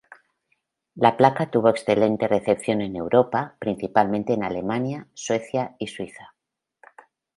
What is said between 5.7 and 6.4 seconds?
y Suiza.